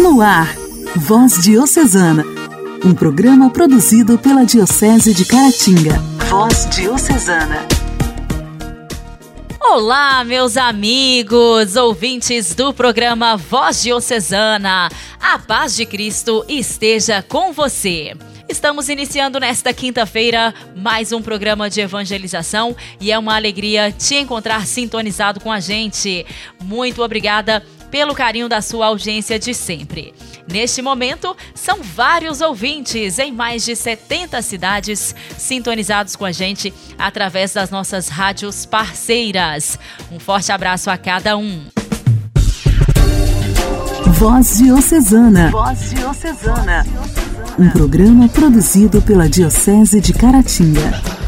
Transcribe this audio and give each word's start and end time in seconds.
No 0.00 0.22
ar, 0.22 0.56
Voz 0.96 1.42
Diocesana, 1.44 2.24
um 2.82 2.94
programa 2.94 3.50
produzido 3.50 4.16
pela 4.16 4.46
Diocese 4.46 5.12
de 5.12 5.26
Caratinga. 5.26 5.98
Voz 6.26 6.66
Diocesana. 6.70 7.66
Olá, 9.60 10.24
meus 10.24 10.56
amigos, 10.56 11.76
ouvintes 11.76 12.54
do 12.54 12.72
programa 12.72 13.36
Voz 13.36 13.82
Diocesana. 13.82 14.88
A 15.20 15.38
paz 15.38 15.76
de 15.76 15.84
Cristo 15.84 16.46
esteja 16.48 17.22
com 17.22 17.52
você. 17.52 18.14
Estamos 18.48 18.88
iniciando 18.88 19.38
nesta 19.38 19.70
quinta-feira 19.74 20.54
mais 20.74 21.12
um 21.12 21.20
programa 21.20 21.68
de 21.68 21.82
evangelização 21.82 22.74
e 22.98 23.12
é 23.12 23.18
uma 23.18 23.36
alegria 23.36 23.92
te 23.92 24.16
encontrar 24.16 24.66
sintonizado 24.66 25.40
com 25.40 25.52
a 25.52 25.60
gente. 25.60 26.24
Muito 26.64 27.02
obrigada 27.02 27.62
pelo 27.90 28.14
carinho 28.14 28.48
da 28.48 28.60
sua 28.60 28.86
audiência 28.86 29.38
de 29.38 29.52
sempre. 29.52 30.14
Neste 30.50 30.82
momento, 30.82 31.36
são 31.54 31.82
vários 31.82 32.40
ouvintes 32.40 33.18
em 33.18 33.32
mais 33.32 33.64
de 33.64 33.76
70 33.76 34.40
cidades 34.42 35.14
sintonizados 35.36 36.16
com 36.16 36.24
a 36.24 36.32
gente 36.32 36.72
através 36.98 37.52
das 37.52 37.70
nossas 37.70 38.08
rádios 38.08 38.66
parceiras. 38.66 39.78
Um 40.10 40.18
forte 40.18 40.50
abraço 40.52 40.90
a 40.90 40.96
cada 40.96 41.36
um. 41.36 41.64
Voz 44.20 44.58
Diocesana. 44.58 45.50
Voz 45.50 45.90
Diocesana. 45.90 46.86
Um 47.58 47.70
programa 47.70 48.28
produzido 48.28 49.00
pela 49.02 49.28
Diocese 49.28 50.00
de 50.00 50.12
Caratinga. 50.12 51.19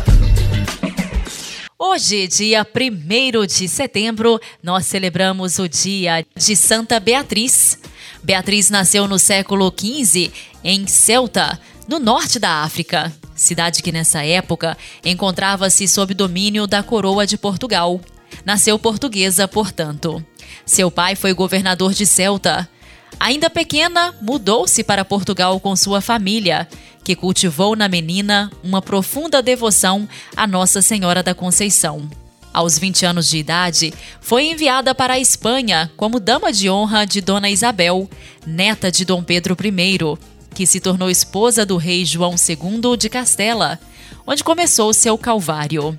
Hoje, 1.85 2.29
dia 2.29 2.65
1 2.65 3.45
de 3.45 3.67
setembro, 3.67 4.41
nós 4.63 4.87
celebramos 4.87 5.59
o 5.59 5.69
dia 5.69 6.25
de 6.37 6.55
Santa 6.55 7.01
Beatriz. 7.01 7.77
Beatriz 8.23 8.71
nasceu 8.71 9.09
no 9.09 9.19
século 9.19 9.75
XV 9.77 10.31
em 10.63 10.87
Ceuta, 10.87 11.59
no 11.89 11.99
norte 11.99 12.39
da 12.39 12.63
África, 12.63 13.13
cidade 13.35 13.83
que 13.83 13.91
nessa 13.91 14.25
época 14.25 14.79
encontrava-se 15.05 15.89
sob 15.89 16.15
domínio 16.15 16.69
da 16.69 16.85
coroa 16.85 17.27
de 17.27 17.37
Portugal. 17.37 18.01
Nasceu 18.45 18.79
portuguesa, 18.79 19.49
portanto. 19.49 20.25
Seu 20.65 20.89
pai 20.89 21.17
foi 21.17 21.35
governador 21.35 21.93
de 21.95 22.07
Ceuta. 22.07 22.71
Ainda 23.19 23.49
pequena, 23.49 24.15
mudou-se 24.21 24.83
para 24.83 25.05
Portugal 25.05 25.59
com 25.61 25.77
sua 25.77 26.01
família, 26.01 26.69
que 27.05 27.17
cultivou 27.17 27.77
na 27.77 27.89
menina 27.89 28.51
uma 28.63 28.81
profunda 28.83 29.43
devoção 29.43 30.09
à 30.37 30.47
Nossa 30.47 30.83
Senhora 30.83 31.23
da 31.23 31.35
Conceição. 31.35 32.09
Aos 32.53 32.79
20 32.79 33.07
anos 33.07 33.29
de 33.29 33.39
idade, 33.39 33.95
foi 34.21 34.51
enviada 34.51 34.95
para 34.95 35.15
a 35.15 35.19
Espanha 35.19 35.91
como 35.97 36.21
dama 36.21 36.53
de 36.53 36.69
honra 36.69 37.07
de 37.07 37.21
Dona 37.21 37.49
Isabel, 37.49 38.09
neta 38.47 38.91
de 38.91 39.05
Dom 39.05 39.23
Pedro 39.23 39.57
I, 39.65 40.19
que 40.55 40.67
se 40.67 40.79
tornou 40.79 41.09
esposa 41.09 41.65
do 41.65 41.79
rei 41.79 42.05
João 42.05 42.35
II 42.37 42.97
de 42.99 43.09
Castela, 43.09 43.81
onde 44.27 44.45
começou 44.45 44.93
seu 44.93 45.17
calvário. 45.17 45.97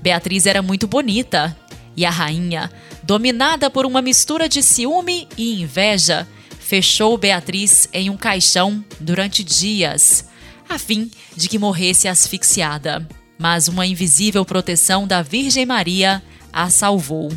Beatriz 0.00 0.46
era 0.46 0.60
muito 0.60 0.88
bonita 0.88 1.56
e 1.96 2.04
a 2.04 2.10
rainha, 2.10 2.70
dominada 3.02 3.70
por 3.70 3.86
uma 3.86 4.02
mistura 4.02 4.48
de 4.48 4.62
ciúme 4.62 5.28
e 5.36 5.60
inveja, 5.62 6.26
fechou 6.62 7.18
Beatriz 7.18 7.88
em 7.92 8.08
um 8.08 8.16
caixão 8.16 8.82
durante 9.00 9.42
dias, 9.42 10.24
a 10.68 10.78
fim 10.78 11.10
de 11.36 11.48
que 11.48 11.58
morresse 11.58 12.08
asfixiada. 12.08 13.06
Mas 13.38 13.68
uma 13.68 13.86
invisível 13.86 14.44
proteção 14.44 15.06
da 15.06 15.20
Virgem 15.20 15.66
Maria 15.66 16.22
a 16.52 16.70
salvou. 16.70 17.30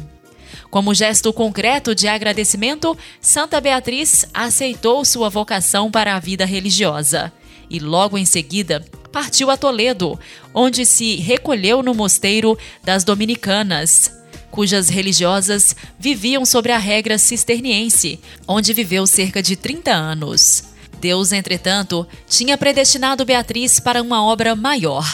Como 0.70 0.94
gesto 0.94 1.34
concreto 1.34 1.96
de 1.96 2.08
agradecimento, 2.08 2.98
Santa 3.20 3.59
Beatriz 3.59 4.26
aceitou 4.34 5.03
sua 5.03 5.30
vocação 5.30 5.90
para 5.90 6.16
a 6.16 6.20
vida 6.20 6.46
religiosa 6.46 7.34
e, 7.70 7.80
logo 7.80 8.18
em 8.18 8.26
seguida, 8.26 8.86
partiu 9.12 9.50
a 9.50 9.58
Toledo, 9.58 10.20
onde 10.53 10.86
se 10.86 11.16
recolheu 11.16 11.81
no 11.81 11.94
mosteiro 11.94 12.57
das 12.84 13.03
Dominicanas, 13.03 14.12
cujas 14.56 14.88
religiosas 14.88 15.76
viviam 16.00 16.46
sobre 16.46 16.72
a 16.72 16.78
regra 16.78 17.18
cisterniense, 17.18 18.22
onde 18.48 18.74
viveu 18.74 19.06
cerca 19.06 19.44
de 19.44 19.58
30 19.58 19.92
anos. 19.92 20.64
Deus, 21.02 21.34
entretanto, 21.34 22.08
tinha 22.26 22.58
predestinado 22.58 23.26
Beatriz 23.26 23.82
para 23.82 24.02
uma 24.02 24.24
obra 24.24 24.56
maior: 24.56 25.06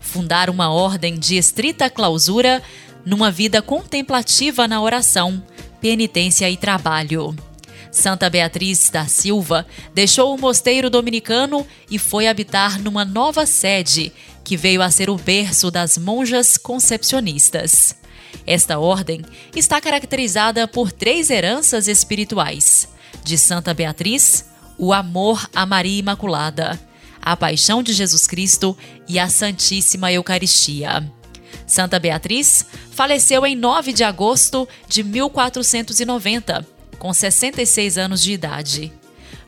fundar 0.00 0.50
uma 0.50 0.70
ordem 0.70 1.18
de 1.18 1.38
estrita 1.38 1.88
clausura 1.88 2.62
numa 3.02 3.30
vida 3.30 3.62
contemplativa 3.62 4.68
na 4.68 4.82
oração, 4.82 5.42
penitência 5.80 6.50
e 6.50 6.58
trabalho. 6.58 7.34
Santa 7.90 8.28
Beatriz 8.28 8.90
da 8.90 9.06
Silva 9.06 9.66
deixou 9.94 10.34
o 10.34 10.38
mosteiro 10.38 10.90
dominicano 10.90 11.66
e 11.90 11.98
foi 11.98 12.28
habitar 12.28 12.78
numa 12.78 13.04
nova 13.04 13.46
sede, 13.46 14.12
que 14.44 14.58
veio 14.58 14.82
a 14.82 14.90
ser 14.90 15.08
o 15.08 15.16
berço 15.16 15.70
das 15.70 15.96
monjas 15.96 16.58
concepcionistas. 16.58 17.98
Esta 18.46 18.78
ordem 18.78 19.22
está 19.54 19.80
caracterizada 19.80 20.66
por 20.66 20.90
três 20.92 21.30
heranças 21.30 21.88
espirituais: 21.88 22.88
de 23.24 23.36
Santa 23.38 23.72
Beatriz, 23.74 24.46
o 24.78 24.92
amor 24.92 25.48
a 25.54 25.66
Maria 25.66 25.98
Imaculada, 25.98 26.80
a 27.20 27.36
paixão 27.36 27.82
de 27.82 27.92
Jesus 27.92 28.26
Cristo 28.26 28.76
e 29.08 29.18
a 29.18 29.28
Santíssima 29.28 30.12
Eucaristia. 30.12 31.10
Santa 31.66 31.98
Beatriz 31.98 32.66
faleceu 32.90 33.46
em 33.46 33.54
9 33.54 33.92
de 33.92 34.02
agosto 34.02 34.68
de 34.88 35.04
1490, 35.04 36.66
com 36.98 37.12
66 37.12 37.98
anos 37.98 38.22
de 38.22 38.32
idade. 38.32 38.92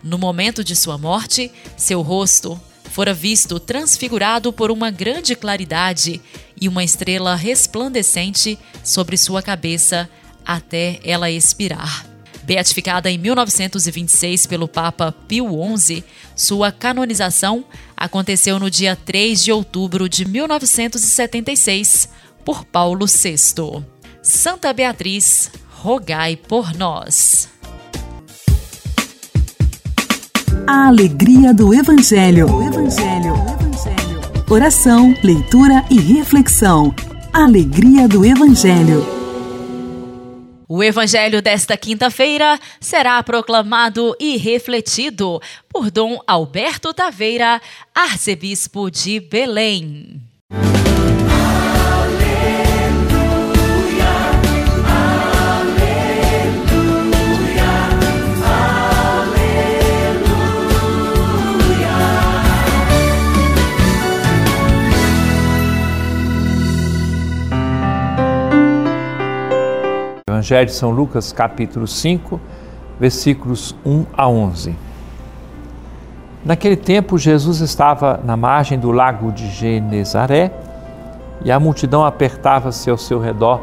No 0.02 0.18
momento 0.18 0.62
de 0.62 0.76
sua 0.76 0.98
morte, 0.98 1.50
seu 1.76 2.00
rosto 2.02 2.60
fora 2.92 3.14
visto 3.14 3.58
transfigurado 3.58 4.52
por 4.52 4.70
uma 4.70 4.90
grande 4.90 5.34
claridade 5.34 6.20
e 6.60 6.68
uma 6.68 6.84
estrela 6.84 7.34
resplandecente 7.34 8.58
sobre 8.84 9.16
sua 9.16 9.40
cabeça 9.40 10.08
até 10.44 11.00
ela 11.02 11.30
expirar. 11.30 12.06
Beatificada 12.42 13.10
em 13.10 13.16
1926 13.16 14.46
pelo 14.46 14.68
Papa 14.68 15.10
Pio 15.26 15.48
XI, 15.78 16.04
sua 16.36 16.70
canonização 16.70 17.64
aconteceu 17.96 18.60
no 18.60 18.68
dia 18.68 18.94
3 18.94 19.42
de 19.42 19.50
outubro 19.50 20.06
de 20.06 20.26
1976 20.26 22.10
por 22.44 22.62
Paulo 22.66 23.06
VI. 23.06 23.82
Santa 24.22 24.70
Beatriz, 24.70 25.50
rogai 25.70 26.36
por 26.36 26.74
nós. 26.74 27.51
A 30.66 30.86
alegria 30.86 31.52
do 31.52 31.74
Evangelho. 31.74 32.46
O 32.46 32.62
Evangelho. 32.62 33.34
Evangelho. 33.34 34.44
Oração, 34.48 35.14
leitura 35.22 35.84
e 35.90 35.98
reflexão. 35.98 36.94
Alegria 37.32 38.06
do 38.06 38.24
Evangelho. 38.24 39.04
O 40.68 40.82
Evangelho 40.82 41.42
desta 41.42 41.76
quinta-feira 41.76 42.58
será 42.80 43.22
proclamado 43.22 44.14
e 44.20 44.36
refletido 44.36 45.40
por 45.68 45.90
Dom 45.90 46.20
Alberto 46.26 46.94
Taveira, 46.94 47.60
arcebispo 47.94 48.90
de 48.90 49.18
Belém. 49.18 50.31
Evangelho 70.42 70.66
de 70.66 70.72
São 70.72 70.90
Lucas, 70.90 71.32
capítulo 71.32 71.86
5, 71.86 72.40
versículos 72.98 73.76
1 73.86 74.06
a 74.12 74.28
11. 74.28 74.74
Naquele 76.44 76.74
tempo, 76.74 77.16
Jesus 77.16 77.60
estava 77.60 78.20
na 78.24 78.36
margem 78.36 78.76
do 78.76 78.90
lago 78.90 79.30
de 79.30 79.48
Genezaré 79.48 80.50
e 81.44 81.52
a 81.52 81.60
multidão 81.60 82.04
apertava-se 82.04 82.90
ao 82.90 82.98
seu 82.98 83.20
redor 83.20 83.60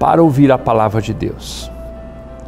para 0.00 0.20
ouvir 0.20 0.50
a 0.50 0.58
palavra 0.58 1.00
de 1.00 1.14
Deus. 1.14 1.70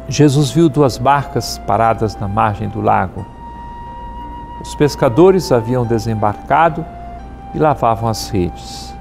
Jesus 0.09 0.51
viu 0.51 0.67
duas 0.67 0.97
barcas 0.97 1.57
paradas 1.59 2.17
na 2.17 2.27
margem 2.27 2.67
do 2.67 2.81
lago. 2.81 3.25
Os 4.59 4.75
pescadores 4.75 5.53
haviam 5.53 5.85
desembarcado 5.85 6.85
e 7.55 7.59
lavavam 7.59 8.09
as 8.09 8.27
redes. 8.29 8.93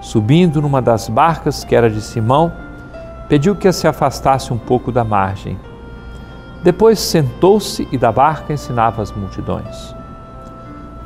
Subindo 0.00 0.60
numa 0.60 0.82
das 0.82 1.08
barcas, 1.08 1.62
que 1.62 1.76
era 1.76 1.88
de 1.88 2.00
Simão, 2.00 2.66
pediu 3.28 3.54
que 3.54 3.70
se 3.70 3.86
afastasse 3.86 4.52
um 4.52 4.58
pouco 4.58 4.90
da 4.90 5.04
margem. 5.04 5.58
Depois 6.62 6.98
sentou-se 6.98 7.86
e 7.92 7.98
da 7.98 8.10
barca 8.10 8.52
ensinava 8.52 9.02
as 9.02 9.12
multidões. 9.12 9.94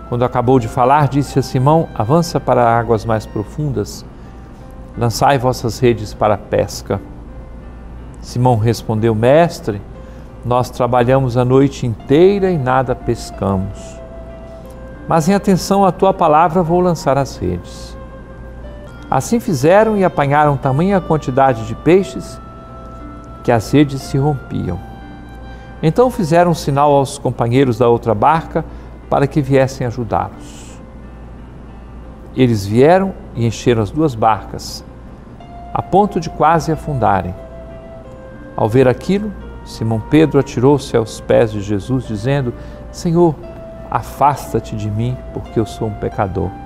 Quando 0.09 0.25
acabou 0.25 0.59
de 0.59 0.69
falar, 0.69 1.09
disse 1.09 1.39
a 1.39 1.43
Simão: 1.43 1.89
Avança 1.95 2.39
para 2.39 2.79
águas 2.79 3.05
mais 3.05 3.27
profundas, 3.27 4.05
lançai 4.97 5.39
vossas 5.39 5.79
redes 5.79 6.15
para 6.15 6.35
a 6.35 6.39
pesca. 6.39 7.01
Simão 8.21 8.57
respondeu: 8.57 9.15
Mestre, 9.15 9.81
Nós 10.45 10.71
trabalhamos 10.71 11.37
a 11.37 11.45
noite 11.45 11.87
inteira 11.87 12.51
e 12.51 12.59
nada 12.59 12.95
pescamos. 12.95 14.01
Mas 15.07 15.29
em 15.29 15.35
atenção 15.35 15.85
à 15.85 15.93
tua 15.93 16.15
palavra 16.15 16.63
vou 16.63 16.81
lançar 16.81 17.19
as 17.19 17.37
redes. 17.37 17.97
Assim 19.13 19.39
fizeram 19.39 19.95
e 19.95 20.07
apanharam 20.07 20.57
tamanha 20.57 20.99
quantidade 20.99 21.67
de 21.67 21.75
peixes 21.75 22.41
que 23.45 23.53
as 23.53 23.71
redes 23.71 24.01
se 24.01 24.17
rompiam. 24.17 24.81
Então 25.83 26.11
fizeram 26.11 26.55
sinal 26.55 26.91
aos 26.93 27.19
companheiros 27.19 27.77
da 27.77 27.87
outra 27.87 28.15
barca 28.15 28.65
para 29.11 29.27
que 29.27 29.43
viessem 29.43 29.87
ajudá-los. 29.87 30.81
Eles 32.35 32.65
vieram 32.65 33.13
e 33.37 33.47
encheram 33.47 33.83
as 33.83 33.91
duas 33.91 34.15
barcas, 34.15 34.83
a 35.75 35.83
ponto 35.83 36.19
de 36.19 36.31
quase 36.31 36.73
afundarem. 36.73 37.35
Ao 38.57 38.67
ver 38.67 38.89
aquilo, 38.89 39.31
Simão 39.63 40.01
Pedro 40.01 40.41
atirou-se 40.41 40.97
aos 40.97 41.21
pés 41.21 41.53
de 41.53 41.61
Jesus, 41.61 42.07
dizendo: 42.07 42.55
Senhor, 42.91 43.35
afasta-te 43.91 44.75
de 44.75 44.91
mim, 44.91 45.15
porque 45.35 45.61
eu 45.61 45.67
sou 45.67 45.89
um 45.89 45.95
pecador. 45.95 46.62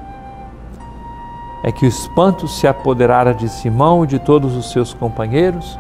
É 1.63 1.73
que 1.73 1.85
o 1.85 1.89
espanto 1.89 2.47
se 2.47 2.67
apoderara 2.67 3.35
de 3.35 3.49
Simão 3.49 4.05
e 4.05 4.07
de 4.07 4.19
todos 4.19 4.55
os 4.55 4.71
seus 4.71 4.95
companheiros 4.95 5.79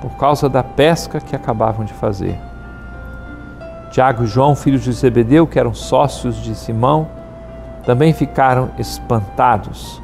por 0.00 0.10
causa 0.12 0.48
da 0.48 0.62
pesca 0.62 1.20
que 1.20 1.36
acabavam 1.36 1.84
de 1.84 1.92
fazer. 1.92 2.38
Tiago 3.90 4.24
e 4.24 4.26
João, 4.26 4.54
filhos 4.54 4.82
de 4.82 4.92
Zebedeu, 4.92 5.46
que 5.46 5.58
eram 5.58 5.74
sócios 5.74 6.36
de 6.36 6.54
Simão, 6.54 7.08
também 7.84 8.12
ficaram 8.12 8.70
espantados. 8.78 10.00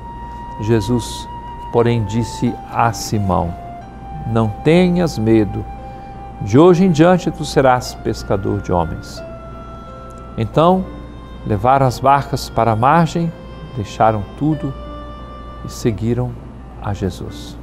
Jesus, 0.60 1.28
porém, 1.72 2.04
disse 2.04 2.52
a 2.72 2.92
Simão: 2.92 3.54
Não 4.26 4.48
tenhas 4.64 5.18
medo, 5.18 5.64
de 6.40 6.58
hoje 6.58 6.84
em 6.84 6.90
diante 6.90 7.30
tu 7.30 7.44
serás 7.44 7.94
pescador 7.94 8.60
de 8.60 8.72
homens. 8.72 9.22
Então, 10.36 10.84
levaram 11.46 11.86
as 11.86 12.00
barcas 12.00 12.50
para 12.50 12.72
a 12.72 12.76
margem, 12.76 13.32
deixaram 13.76 14.24
tudo 14.38 14.74
e 15.66 15.70
seguiram 15.70 16.30
a 16.80 16.94
Jesus. 16.94 17.58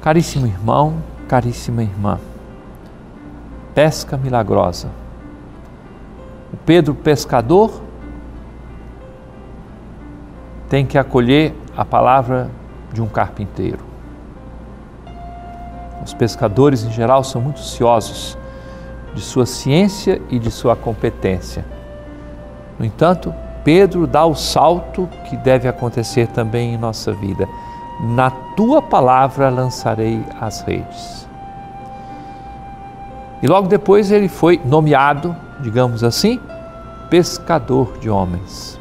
Caríssimo 0.00 0.46
irmão, 0.46 1.02
caríssima 1.28 1.82
irmã, 1.82 2.18
pesca 3.74 4.16
milagrosa. 4.16 4.88
O 6.52 6.56
Pedro 6.56 6.94
pescador 6.94 7.82
tem 10.68 10.86
que 10.86 10.96
acolher 10.96 11.54
a 11.76 11.84
palavra 11.84 12.50
de 12.92 13.02
um 13.02 13.06
carpinteiro. 13.06 13.84
Os 16.04 16.12
pescadores, 16.14 16.82
em 16.82 16.90
geral, 16.90 17.22
são 17.22 17.40
muito 17.40 17.60
ciosos 17.60 18.36
de 19.14 19.20
sua 19.20 19.46
ciência 19.46 20.20
e 20.30 20.38
de 20.38 20.50
sua 20.50 20.74
competência. 20.74 21.64
No 22.78 22.84
entanto, 22.84 23.32
Pedro 23.64 24.06
dá 24.06 24.24
o 24.24 24.34
salto 24.34 25.08
que 25.24 25.36
deve 25.36 25.68
acontecer 25.68 26.26
também 26.28 26.74
em 26.74 26.78
nossa 26.78 27.12
vida. 27.12 27.48
Na 28.00 28.30
tua 28.30 28.82
palavra 28.82 29.48
lançarei 29.48 30.24
as 30.40 30.62
redes. 30.62 31.28
E 33.42 33.46
logo 33.46 33.68
depois 33.68 34.10
ele 34.10 34.28
foi 34.28 34.60
nomeado, 34.64 35.34
digamos 35.60 36.02
assim, 36.02 36.40
pescador 37.10 37.98
de 37.98 38.08
homens. 38.08 38.80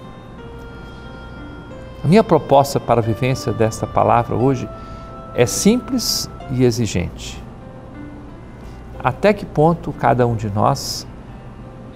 A 2.03 2.07
minha 2.07 2.23
proposta 2.23 2.79
para 2.79 2.99
a 2.99 3.03
vivência 3.03 3.51
desta 3.51 3.85
palavra 3.85 4.35
hoje 4.35 4.67
é 5.35 5.45
simples 5.45 6.29
e 6.49 6.63
exigente. 6.63 7.41
Até 9.03 9.33
que 9.33 9.45
ponto 9.45 9.91
cada 9.91 10.25
um 10.25 10.35
de 10.35 10.49
nós 10.49 11.07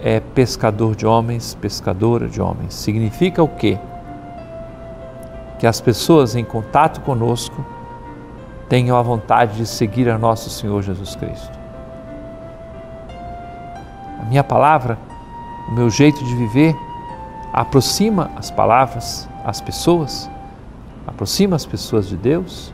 é 0.05 0.19
pescador 0.19 0.95
de 0.95 1.03
homens, 1.07 1.55
pescadora 1.55 2.29
de 2.29 2.39
homens? 2.39 2.75
Significa 2.75 3.41
o 3.41 3.47
quê? 3.47 3.79
Que 5.57 5.65
as 5.65 5.81
pessoas 5.81 6.35
em 6.35 6.45
contato 6.45 7.01
conosco 7.01 7.65
tenham 8.69 8.95
a 8.95 9.01
vontade 9.01 9.57
de 9.57 9.65
seguir 9.65 10.07
a 10.07 10.15
nosso 10.15 10.47
Senhor 10.51 10.83
Jesus 10.83 11.15
Cristo. 11.15 11.57
A 14.21 14.25
minha 14.25 14.43
palavra, 14.43 14.99
o 15.69 15.71
meu 15.71 15.89
jeito 15.89 16.23
de 16.23 16.35
viver, 16.35 16.75
aproxima 17.51 18.29
as 18.35 18.51
palavras, 18.51 19.27
as 19.43 19.59
pessoas, 19.59 20.29
aproxima 21.07 21.55
as 21.55 21.65
pessoas 21.65 22.07
de 22.07 22.15
Deus 22.15 22.71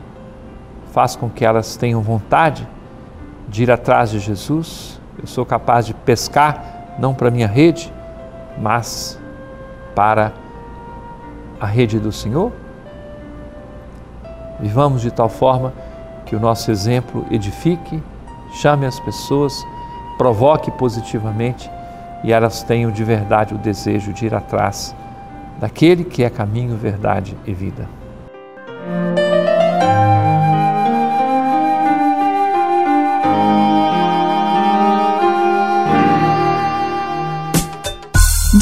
faz 0.92 1.16
com 1.16 1.30
que 1.30 1.42
elas 1.42 1.74
tenham 1.74 2.02
vontade 2.02 2.68
de 3.48 3.62
ir 3.62 3.70
atrás 3.70 4.10
de 4.10 4.18
Jesus. 4.18 5.00
Eu 5.18 5.26
sou 5.26 5.46
capaz 5.46 5.86
de 5.86 5.94
pescar, 5.94 6.81
não 6.98 7.14
para 7.14 7.30
minha 7.30 7.46
rede, 7.46 7.92
mas 8.58 9.18
para 9.94 10.32
a 11.60 11.66
rede 11.66 11.98
do 11.98 12.12
Senhor. 12.12 12.52
Vivamos 14.60 15.02
de 15.02 15.10
tal 15.10 15.28
forma 15.28 15.72
que 16.24 16.36
o 16.36 16.40
nosso 16.40 16.70
exemplo 16.70 17.26
edifique, 17.30 18.02
chame 18.52 18.86
as 18.86 18.98
pessoas, 19.00 19.54
provoque 20.16 20.70
positivamente 20.70 21.70
e 22.22 22.32
elas 22.32 22.62
tenham 22.62 22.90
de 22.90 23.02
verdade 23.02 23.54
o 23.54 23.58
desejo 23.58 24.12
de 24.12 24.26
ir 24.26 24.34
atrás 24.34 24.94
daquele 25.58 26.04
que 26.04 26.24
é 26.24 26.30
caminho, 26.30 26.76
verdade 26.76 27.36
e 27.46 27.52
vida. 27.52 28.01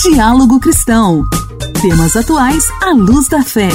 Diálogo 0.02 0.58
Cristão. 0.58 1.28
Temas 1.82 2.16
atuais 2.16 2.66
à 2.80 2.90
luz 2.90 3.28
da 3.28 3.42
fé. 3.42 3.68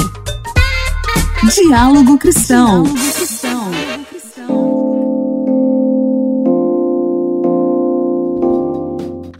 Diálogo 1.54 2.18
Cristão. 2.18 2.82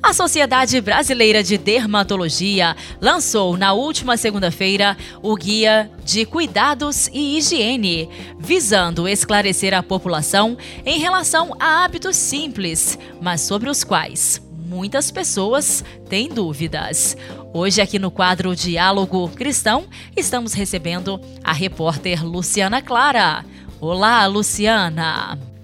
A 0.01 0.13
Sociedade 0.13 0.81
Brasileira 0.81 1.43
de 1.43 1.59
Dermatologia 1.59 2.77
lançou 3.01 3.57
na 3.57 3.73
última 3.73 4.17
segunda-feira 4.17 4.97
o 5.21 5.35
Guia 5.35 5.91
de 6.05 6.25
Cuidados 6.25 7.09
e 7.13 7.37
Higiene, 7.37 8.09
visando 8.39 9.09
esclarecer 9.09 9.75
a 9.75 9.83
população 9.83 10.57
em 10.85 11.01
relação 11.01 11.53
a 11.59 11.83
hábitos 11.83 12.15
simples, 12.15 12.97
mas 13.21 13.41
sobre 13.41 13.69
os 13.69 13.83
quais 13.83 14.47
muitas 14.67 15.11
pessoas 15.11 15.85
têm 16.09 16.29
dúvidas. 16.29 17.17
Hoje, 17.55 17.81
aqui 17.81 17.99
no 17.99 18.11
quadro 18.11 18.55
Diálogo 18.55 19.29
Cristão, 19.31 19.87
estamos 20.17 20.53
recebendo 20.53 21.21
a 21.43 21.53
repórter 21.53 22.25
Luciana 22.25 22.83
Clara. 22.83 23.45
Olá, 23.81 24.27
Luciana! 24.27 25.56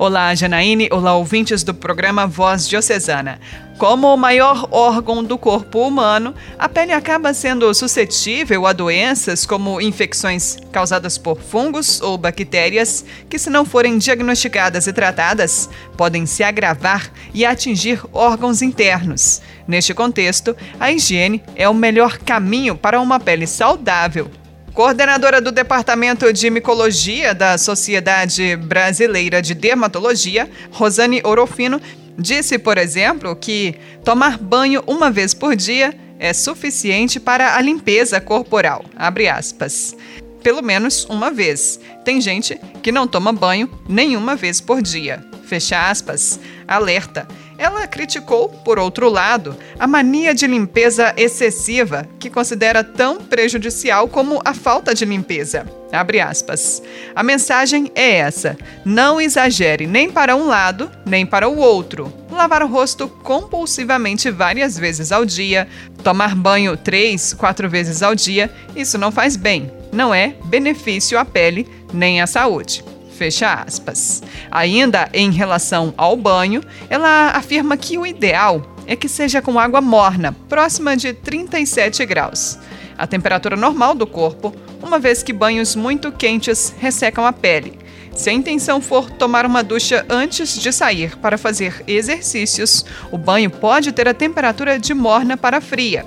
Olá, 0.00 0.34
Janaíne. 0.34 0.88
Olá, 0.90 1.14
ouvintes 1.14 1.62
do 1.62 1.74
programa 1.74 2.26
Voz 2.26 2.66
Diocesana. 2.66 3.38
Como 3.76 4.06
o 4.06 4.16
maior 4.16 4.66
órgão 4.70 5.22
do 5.22 5.36
corpo 5.36 5.86
humano, 5.86 6.34
a 6.58 6.70
pele 6.70 6.90
acaba 6.90 7.34
sendo 7.34 7.74
suscetível 7.74 8.66
a 8.66 8.72
doenças 8.72 9.44
como 9.44 9.78
infecções 9.78 10.56
causadas 10.72 11.18
por 11.18 11.38
fungos 11.38 12.00
ou 12.00 12.16
bactérias 12.16 13.04
que, 13.28 13.38
se 13.38 13.50
não 13.50 13.62
forem 13.62 13.98
diagnosticadas 13.98 14.86
e 14.86 14.92
tratadas, 14.94 15.68
podem 15.98 16.24
se 16.24 16.42
agravar 16.42 17.12
e 17.34 17.44
atingir 17.44 18.02
órgãos 18.10 18.62
internos. 18.62 19.42
Neste 19.68 19.92
contexto, 19.92 20.56
a 20.80 20.90
higiene 20.90 21.42
é 21.54 21.68
o 21.68 21.74
melhor 21.74 22.16
caminho 22.16 22.74
para 22.74 22.98
uma 23.02 23.20
pele 23.20 23.46
saudável 23.46 24.30
Coordenadora 24.74 25.40
do 25.40 25.50
Departamento 25.50 26.32
de 26.32 26.48
Micologia 26.48 27.34
da 27.34 27.58
Sociedade 27.58 28.54
Brasileira 28.56 29.42
de 29.42 29.52
Dermatologia, 29.52 30.48
Rosane 30.70 31.20
Orofino, 31.24 31.80
disse, 32.16 32.56
por 32.56 32.78
exemplo, 32.78 33.34
que 33.34 33.74
tomar 34.04 34.38
banho 34.38 34.82
uma 34.86 35.10
vez 35.10 35.34
por 35.34 35.56
dia 35.56 35.92
é 36.20 36.32
suficiente 36.32 37.18
para 37.18 37.56
a 37.56 37.60
limpeza 37.60 38.20
corporal. 38.20 38.84
Abre 38.94 39.28
aspas. 39.28 39.96
Pelo 40.40 40.62
menos 40.62 41.04
uma 41.06 41.30
vez. 41.30 41.80
Tem 42.04 42.20
gente 42.20 42.58
que 42.80 42.92
não 42.92 43.08
toma 43.08 43.32
banho 43.32 43.68
nenhuma 43.88 44.36
vez 44.36 44.60
por 44.60 44.80
dia. 44.80 45.24
Fecha 45.46 45.90
aspas. 45.90 46.38
Alerta. 46.66 47.26
Ela 47.60 47.86
criticou, 47.86 48.48
por 48.48 48.78
outro 48.78 49.10
lado, 49.10 49.54
a 49.78 49.86
mania 49.86 50.34
de 50.34 50.46
limpeza 50.46 51.12
excessiva, 51.14 52.08
que 52.18 52.30
considera 52.30 52.82
tão 52.82 53.18
prejudicial 53.18 54.08
como 54.08 54.40
a 54.42 54.54
falta 54.54 54.94
de 54.94 55.04
limpeza. 55.04 55.66
Abre 55.92 56.20
aspas. 56.20 56.82
A 57.14 57.22
mensagem 57.22 57.92
é 57.94 58.12
essa: 58.12 58.56
não 58.82 59.20
exagere 59.20 59.86
nem 59.86 60.10
para 60.10 60.34
um 60.34 60.46
lado, 60.46 60.90
nem 61.04 61.26
para 61.26 61.50
o 61.50 61.58
outro. 61.58 62.10
Lavar 62.32 62.62
o 62.62 62.66
rosto 62.66 63.06
compulsivamente 63.06 64.30
várias 64.30 64.78
vezes 64.78 65.12
ao 65.12 65.26
dia, 65.26 65.68
tomar 66.02 66.34
banho 66.34 66.78
três, 66.78 67.34
quatro 67.34 67.68
vezes 67.68 68.02
ao 68.02 68.14
dia, 68.14 68.50
isso 68.74 68.96
não 68.96 69.12
faz 69.12 69.36
bem, 69.36 69.70
não 69.92 70.14
é 70.14 70.34
benefício 70.46 71.18
à 71.18 71.26
pele 71.26 71.68
nem 71.92 72.22
à 72.22 72.26
saúde. 72.26 72.82
Fecha 73.20 73.52
aspas. 73.52 74.22
Ainda 74.50 75.10
em 75.12 75.30
relação 75.30 75.92
ao 75.94 76.16
banho, 76.16 76.62
ela 76.88 77.32
afirma 77.32 77.76
que 77.76 77.98
o 77.98 78.06
ideal 78.06 78.64
é 78.86 78.96
que 78.96 79.10
seja 79.10 79.42
com 79.42 79.60
água 79.60 79.82
morna, 79.82 80.34
próxima 80.48 80.96
de 80.96 81.12
37 81.12 82.06
graus. 82.06 82.58
A 82.96 83.06
temperatura 83.06 83.56
normal 83.56 83.94
do 83.94 84.06
corpo, 84.06 84.54
uma 84.82 84.98
vez 84.98 85.22
que 85.22 85.34
banhos 85.34 85.76
muito 85.76 86.10
quentes 86.10 86.74
ressecam 86.80 87.26
a 87.26 87.30
pele. 87.30 87.78
Se 88.14 88.30
a 88.30 88.32
intenção 88.32 88.80
for 88.80 89.10
tomar 89.10 89.44
uma 89.44 89.62
ducha 89.62 90.02
antes 90.08 90.58
de 90.58 90.72
sair 90.72 91.14
para 91.18 91.36
fazer 91.36 91.84
exercícios, 91.86 92.86
o 93.12 93.18
banho 93.18 93.50
pode 93.50 93.92
ter 93.92 94.08
a 94.08 94.14
temperatura 94.14 94.78
de 94.78 94.94
morna 94.94 95.36
para 95.36 95.60
fria. 95.60 96.06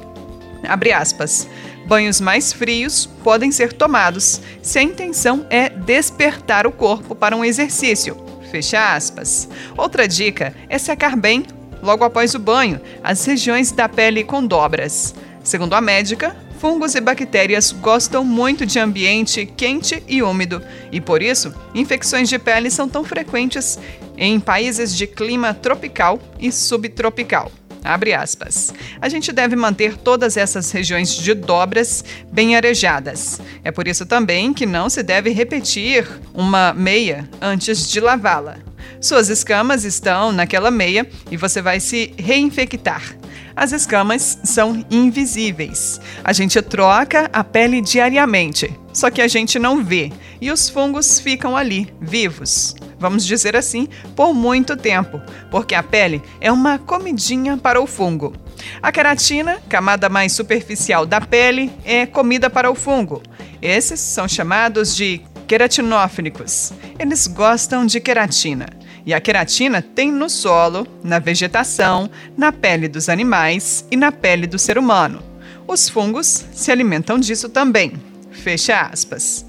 Abre 0.67 0.91
aspas. 0.91 1.47
Banhos 1.85 2.21
mais 2.21 2.53
frios 2.53 3.05
podem 3.23 3.51
ser 3.51 3.73
tomados 3.73 4.41
se 4.61 4.79
a 4.79 4.83
intenção 4.83 5.45
é 5.49 5.69
despertar 5.69 6.65
o 6.65 6.71
corpo 6.71 7.13
para 7.13 7.35
um 7.35 7.43
exercício. 7.43 8.17
Fecha 8.49 8.95
aspas. 8.95 9.49
Outra 9.75 10.07
dica 10.07 10.55
é 10.69 10.77
secar 10.77 11.15
bem, 11.15 11.45
logo 11.81 12.03
após 12.03 12.33
o 12.33 12.39
banho, 12.39 12.79
as 13.03 13.25
regiões 13.25 13.71
da 13.71 13.89
pele 13.89 14.23
com 14.23 14.45
dobras. 14.45 15.13
Segundo 15.43 15.73
a 15.73 15.81
médica, 15.81 16.35
fungos 16.59 16.95
e 16.95 17.01
bactérias 17.01 17.73
gostam 17.73 18.23
muito 18.23 18.65
de 18.65 18.79
ambiente 18.79 19.45
quente 19.45 20.01
e 20.07 20.23
úmido, 20.23 20.61
e 20.91 21.01
por 21.01 21.21
isso, 21.21 21.53
infecções 21.75 22.29
de 22.29 22.39
pele 22.39 22.71
são 22.71 22.87
tão 22.87 23.03
frequentes 23.03 23.77
em 24.17 24.39
países 24.39 24.95
de 24.95 25.05
clima 25.05 25.53
tropical 25.53 26.19
e 26.39 26.51
subtropical. 26.51 27.51
Abre 27.83 28.13
aspas. 28.13 28.73
A 29.01 29.09
gente 29.09 29.31
deve 29.31 29.55
manter 29.55 29.97
todas 29.97 30.37
essas 30.37 30.71
regiões 30.71 31.15
de 31.15 31.33
dobras 31.33 32.03
bem 32.31 32.55
arejadas. 32.55 33.41
É 33.63 33.71
por 33.71 33.87
isso 33.87 34.05
também 34.05 34.53
que 34.53 34.65
não 34.65 34.89
se 34.89 35.03
deve 35.03 35.31
repetir 35.31 36.07
uma 36.33 36.73
meia 36.73 37.29
antes 37.41 37.89
de 37.89 37.99
lavá-la. 37.99 38.57
Suas 39.01 39.27
escamas 39.27 39.83
estão 39.83 40.31
naquela 40.31 40.71
meia 40.71 41.05
e 41.29 41.35
você 41.35 41.61
vai 41.61 41.79
se 41.81 42.13
reinfectar. 42.17 43.17
As 43.55 43.71
escamas 43.71 44.39
são 44.43 44.85
invisíveis. 44.89 45.99
A 46.23 46.33
gente 46.33 46.61
troca 46.61 47.29
a 47.31 47.43
pele 47.43 47.81
diariamente, 47.81 48.73
só 48.91 49.09
que 49.09 49.21
a 49.21 49.27
gente 49.27 49.59
não 49.59 49.83
vê 49.83 50.11
e 50.41 50.51
os 50.51 50.69
fungos 50.69 51.19
ficam 51.19 51.55
ali, 51.55 51.93
vivos 52.01 52.75
vamos 53.03 53.25
dizer 53.25 53.53
assim, 53.53 53.89
por 54.15 54.33
muito 54.33 54.77
tempo, 54.77 55.21
porque 55.51 55.75
a 55.75 55.83
pele 55.83 56.21
é 56.39 56.49
uma 56.49 56.79
comidinha 56.79 57.57
para 57.57 57.81
o 57.81 57.85
fungo. 57.85 58.33
A 58.81 58.93
queratina, 58.93 59.61
camada 59.67 60.07
mais 60.07 60.31
superficial 60.31 61.05
da 61.05 61.19
pele, 61.19 61.69
é 61.83 62.05
comida 62.05 62.49
para 62.49 62.71
o 62.71 62.75
fungo. 62.75 63.21
Esses 63.61 63.99
são 63.99 64.25
chamados 64.25 64.95
de 64.95 65.21
queratinófilicos. 65.47 66.71
Eles 66.97 67.27
gostam 67.27 67.85
de 67.85 67.99
queratina. 67.99 68.67
E 69.05 69.13
a 69.13 69.19
queratina 69.19 69.81
tem 69.81 70.11
no 70.11 70.29
solo, 70.29 70.87
na 71.03 71.19
vegetação, 71.19 72.09
na 72.37 72.51
pele 72.51 72.87
dos 72.87 73.09
animais 73.09 73.85
e 73.91 73.97
na 73.97 74.11
pele 74.11 74.47
do 74.47 74.57
ser 74.57 74.77
humano. 74.77 75.21
Os 75.67 75.89
fungos 75.89 76.45
se 76.53 76.71
alimentam 76.71 77.19
disso 77.19 77.49
também. 77.49 77.93
Fecha 78.31 78.81
aspas. 78.81 79.45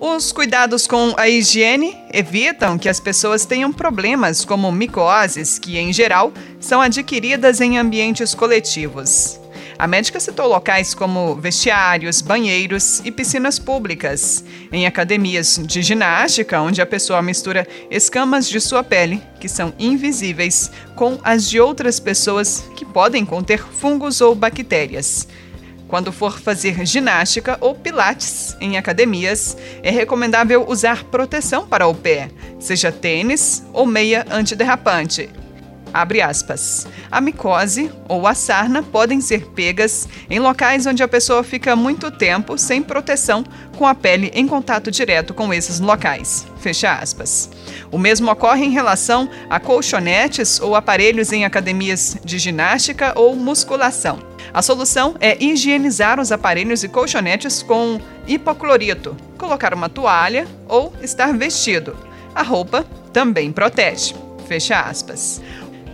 Os 0.00 0.30
cuidados 0.30 0.86
com 0.86 1.12
a 1.16 1.28
higiene 1.28 1.96
evitam 2.12 2.78
que 2.78 2.88
as 2.88 3.00
pessoas 3.00 3.44
tenham 3.44 3.72
problemas 3.72 4.44
como 4.44 4.70
micoses, 4.70 5.58
que 5.58 5.76
em 5.76 5.92
geral 5.92 6.32
são 6.60 6.80
adquiridas 6.80 7.60
em 7.60 7.78
ambientes 7.78 8.32
coletivos. 8.32 9.40
A 9.78 9.86
médica 9.86 10.18
citou 10.18 10.48
locais 10.48 10.92
como 10.92 11.36
vestiários, 11.36 12.20
banheiros 12.20 13.00
e 13.04 13.12
piscinas 13.12 13.60
públicas, 13.60 14.44
em 14.72 14.88
academias 14.88 15.60
de 15.64 15.82
ginástica, 15.82 16.60
onde 16.60 16.82
a 16.82 16.86
pessoa 16.86 17.22
mistura 17.22 17.64
escamas 17.88 18.48
de 18.48 18.60
sua 18.60 18.82
pele, 18.82 19.22
que 19.38 19.48
são 19.48 19.72
invisíveis, 19.78 20.68
com 20.96 21.20
as 21.22 21.48
de 21.48 21.60
outras 21.60 22.00
pessoas 22.00 22.64
que 22.74 22.84
podem 22.84 23.24
conter 23.24 23.60
fungos 23.62 24.20
ou 24.20 24.34
bactérias. 24.34 25.28
Quando 25.86 26.10
for 26.10 26.40
fazer 26.40 26.84
ginástica 26.84 27.56
ou 27.60 27.72
pilates 27.72 28.56
em 28.60 28.76
academias, 28.76 29.56
é 29.80 29.92
recomendável 29.92 30.68
usar 30.68 31.04
proteção 31.04 31.68
para 31.68 31.86
o 31.86 31.94
pé, 31.94 32.30
seja 32.58 32.90
tênis 32.90 33.62
ou 33.72 33.86
meia 33.86 34.26
antiderrapante. 34.28 35.30
Abre 35.92 36.20
aspas. 36.20 36.86
A 37.10 37.20
micose 37.20 37.90
ou 38.08 38.26
a 38.26 38.34
sarna 38.34 38.82
podem 38.82 39.20
ser 39.20 39.46
pegas 39.48 40.08
em 40.28 40.38
locais 40.38 40.86
onde 40.86 41.02
a 41.02 41.08
pessoa 41.08 41.42
fica 41.42 41.74
muito 41.74 42.10
tempo 42.10 42.58
sem 42.58 42.82
proteção 42.82 43.44
com 43.76 43.86
a 43.86 43.94
pele 43.94 44.30
em 44.34 44.46
contato 44.46 44.90
direto 44.90 45.32
com 45.32 45.52
esses 45.52 45.80
locais. 45.80 46.46
Fecha 46.60 46.92
aspas. 46.92 47.50
O 47.90 47.98
mesmo 47.98 48.30
ocorre 48.30 48.64
em 48.64 48.70
relação 48.70 49.28
a 49.48 49.58
colchonetes 49.58 50.60
ou 50.60 50.74
aparelhos 50.74 51.32
em 51.32 51.44
academias 51.44 52.16
de 52.24 52.38
ginástica 52.38 53.12
ou 53.16 53.34
musculação. 53.34 54.18
A 54.52 54.62
solução 54.62 55.14
é 55.20 55.42
higienizar 55.42 56.18
os 56.18 56.32
aparelhos 56.32 56.82
e 56.82 56.88
colchonetes 56.88 57.62
com 57.62 58.00
hipoclorito, 58.26 59.16
colocar 59.36 59.74
uma 59.74 59.88
toalha 59.88 60.46
ou 60.66 60.92
estar 61.02 61.36
vestido. 61.36 61.96
A 62.34 62.42
roupa 62.42 62.84
também 63.12 63.52
protege. 63.52 64.14
Fecha 64.46 64.80
aspas. 64.80 65.42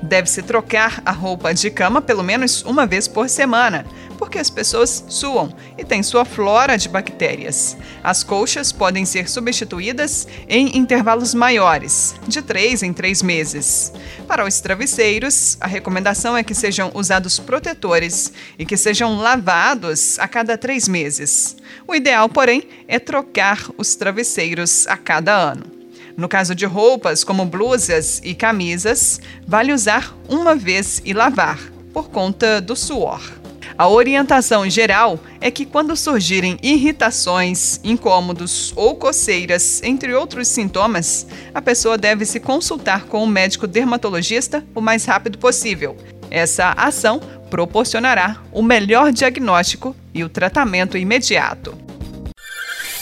Deve-se 0.05 0.43
trocar 0.43 1.01
a 1.07 1.13
roupa 1.13 1.55
de 1.55 1.71
cama 1.71 2.03
pelo 2.03 2.23
menos 2.23 2.63
uma 2.63 2.87
vez 2.87 3.09
por 3.09 3.27
semana, 3.27 3.87
porque 4.19 4.39
as 4.39 4.51
pessoas 4.51 5.03
suam 5.09 5.55
e 5.79 5.85
têm 5.85 6.03
sua 6.03 6.27
flora 6.27 6.77
de 6.77 6.91
bactérias. 6.91 7.75
As 8.03 8.23
colchas 8.23 8.71
podem 8.71 9.07
ser 9.07 9.31
substituídas 9.31 10.29
em 10.47 10.77
intervalos 10.77 11.33
maiores, 11.33 12.15
de 12.29 12.43
três 12.43 12.83
em 12.83 12.93
três 12.93 13.23
meses. 13.23 13.95
Para 14.29 14.47
os 14.47 14.61
travesseiros, 14.61 15.57
a 15.59 15.67
recomendação 15.67 16.37
é 16.37 16.45
que 16.45 16.55
sejam 16.55 16.91
usados 16.95 17.39
protetores 17.39 18.31
e 18.59 18.67
que 18.67 18.77
sejam 18.77 19.17
lavados 19.17 20.19
a 20.19 20.29
cada 20.29 20.59
três 20.59 20.87
meses. 20.87 21.57
O 21.89 21.95
ideal, 21.95 22.29
porém, 22.29 22.69
é 22.87 22.99
trocar 22.99 23.71
os 23.79 23.95
travesseiros 23.95 24.87
a 24.87 24.99
cada 24.99 25.35
ano. 25.35 25.74
No 26.17 26.29
caso 26.29 26.55
de 26.55 26.65
roupas, 26.65 27.25
como 27.25 27.45
blusas 27.45 28.21
e 28.23 28.35
camisas, 28.35 29.21
vale 29.47 29.73
usar 29.73 30.17
uma 30.29 30.55
vez 30.55 31.03
e 31.05 31.13
lavar, 31.13 31.59
por 31.93 32.09
conta 32.09 32.61
do 32.61 32.77
suor. 32.77 33.21
A 33.77 33.89
orientação 33.89 34.69
geral 34.71 35.19
é 35.41 35.51
que 35.51 35.67
quando 35.67 35.97
surgirem 35.97 36.57
irritações, 36.63 37.81
incômodos 37.83 38.73
ou 38.77 38.95
coceiras, 38.95 39.83
entre 39.83 40.15
outros 40.15 40.47
sintomas, 40.47 41.27
a 41.53 41.61
pessoa 41.61 41.99
deve 41.99 42.25
se 42.25 42.39
consultar 42.39 43.07
com 43.07 43.25
o 43.25 43.27
médico 43.27 43.67
dermatologista 43.67 44.65
o 44.75 44.81
mais 44.81 45.05
rápido 45.05 45.39
possível. 45.39 45.97
Essa 46.31 46.71
ação 46.71 47.21
proporcionará 47.51 48.37
o 48.53 48.63
melhor 48.63 49.11
diagnóstico 49.13 49.95
e 50.13 50.23
o 50.23 50.29
tratamento 50.29 50.97
imediato. 50.97 51.77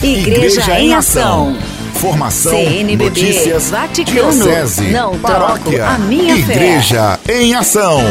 Igreja, 0.01 0.61
Igreja 0.61 0.79
em 0.79 0.93
Ação. 0.95 1.55
Informação, 2.03 2.51
CNBB, 2.51 3.05
notícias, 3.05 3.69
Vaticano, 3.71 4.33
diocese, 4.33 4.91
não 4.91 5.17
paróquia, 5.17 5.87
a 5.87 5.97
minha 5.97 6.35
Igreja 6.35 7.17
fé. 7.23 7.41
em 7.41 7.55
Ação. 7.55 8.01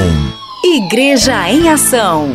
Igreja 0.65 1.51
em 1.51 1.69
Ação. 1.69 2.31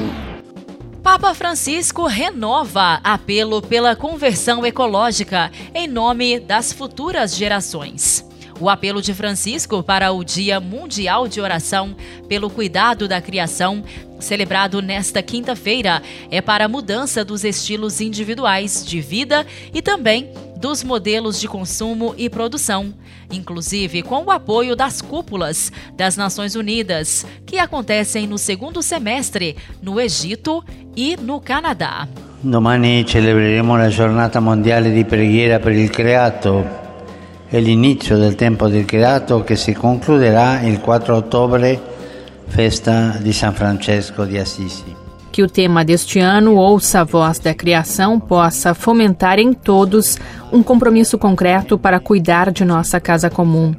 Papa 1.02 1.34
Francisco 1.34 2.06
renova 2.06 3.00
apelo 3.04 3.60
pela 3.60 3.96
conversão 3.96 4.64
ecológica 4.68 5.52
em 5.74 5.88
nome 5.88 6.40
das 6.40 6.72
futuras 6.72 7.36
gerações. 7.36 8.24
O 8.60 8.70
apelo 8.70 9.04
de 9.04 9.14
Francisco 9.14 9.84
para 9.84 10.12
o 10.12 10.24
Dia 10.24 10.60
Mundial 10.60 11.28
de 11.28 11.40
Oração 11.40 11.96
pelo 12.28 12.50
Cuidado 12.50 13.08
da 13.08 13.22
Criação, 13.22 13.84
celebrado 14.20 14.82
nesta 14.82 15.22
quinta-feira, 15.22 16.02
é 16.32 16.42
para 16.42 16.66
a 16.66 16.68
mudança 16.68 17.24
dos 17.24 17.44
estilos 17.44 18.02
individuais 18.02 18.84
de 18.84 19.00
vida 19.00 19.46
e 19.72 19.80
também 19.80 20.32
dos 20.58 20.84
modelos 20.84 21.40
de 21.40 21.48
consumo 21.48 22.16
e 22.18 22.32
produção, 22.32 22.92
inclusive 23.32 24.02
com 24.02 24.24
o 24.24 24.32
apoio 24.32 24.76
das 24.76 25.04
cúpulas 25.04 25.72
das 25.96 26.18
Nações 26.18 26.56
Unidas, 26.56 27.28
que 27.46 27.60
acontecem 27.60 28.26
no 28.26 28.40
segundo 28.40 28.82
semestre 28.82 29.56
no 29.84 30.02
Egito 30.02 30.64
e 30.96 31.16
no 31.16 31.40
Canadá. 31.40 32.08
Domani 32.42 33.04
celebreremo 33.08 33.78
la 33.78 33.90
giornata 33.90 34.40
mondiale 34.40 34.92
di 34.92 35.06
preghiera 35.06 35.60
per 35.60 35.74
il 35.74 35.90
creato 35.92 36.87
è 37.50 37.60
l'inizio 37.60 38.18
del 38.18 38.36
tempo 38.36 38.68
del 38.68 38.84
creato 38.84 39.44
che 39.44 39.56
si 39.56 39.74
concluderà 39.74 40.62
il 40.62 40.82
4 40.82 41.16
ottobre, 41.16 41.82
festa 42.48 43.18
di 43.22 43.32
San 43.32 43.54
Francesco 43.54 44.26
di 44.26 44.38
Assisi. 44.38 44.96
Que 45.32 45.44
o 45.44 45.50
tema 45.50 45.84
deste 45.84 46.20
ano, 46.20 46.56
Ouça 46.56 47.02
a 47.02 47.04
Voz 47.04 47.38
da 47.38 47.54
Criação, 47.54 48.20
possa 48.20 48.74
fomentar 48.74 49.38
em 49.38 49.54
todos 49.54 50.18
um 50.52 50.64
compromisso 50.64 51.18
concreto 51.18 51.78
para 51.78 52.00
cuidar 52.00 52.52
de 52.52 52.66
nossa 52.66 53.00
casa 53.00 53.30
comum. 53.30 53.74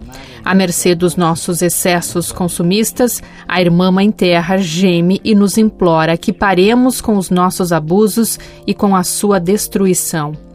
À 0.45 0.55
mercê 0.55 0.95
dos 0.95 1.17
nossos 1.17 1.61
excessos 1.61 2.31
consumistas, 2.31 3.21
a 3.47 3.61
Irmã 3.61 3.91
Mãe 3.91 4.11
Terra 4.13 4.57
geme 4.57 5.21
e 5.25 5.35
nos 5.35 5.59
implora 5.59 6.17
que 6.17 6.33
paremos 6.33 7.01
com 7.01 7.17
os 7.17 7.29
nossos 7.29 7.73
abusos 7.73 8.39
e 8.65 8.73
com 8.73 8.95
a 8.95 9.03
sua 9.03 9.41
destruição. 9.41 10.48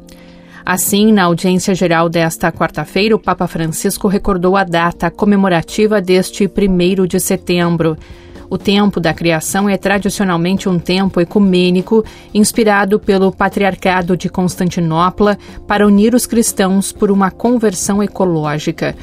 Assim, 0.65 1.11
na 1.11 1.23
audiência 1.25 1.75
geral 1.75 2.07
desta 2.07 2.49
quarta-feira, 2.49 3.15
o 3.15 3.19
Papa 3.19 3.47
Francisco 3.47 4.07
recordou 4.07 4.55
a 4.55 4.63
data 4.63 5.11
comemorativa 5.11 6.01
deste 6.01 6.45
1 6.45 7.05
de 7.05 7.19
setembro. 7.19 7.97
O 8.49 8.57
tempo 8.57 8.99
da 8.99 9.13
criação 9.13 9.67
é 9.67 9.75
tradicionalmente 9.75 10.69
um 10.69 10.79
tempo 10.79 11.19
ecumênico, 11.19 12.05
inspirado 12.33 12.97
pelo 12.97 13.31
Patriarcado 13.31 14.15
de 14.15 14.29
Constantinopla 14.29 15.37
para 15.67 15.85
unir 15.85 16.15
os 16.15 16.25
cristãos 16.25 16.93
por 16.93 17.11
uma 17.11 17.29
conversão 17.29 18.01
ecológica. 18.01 18.95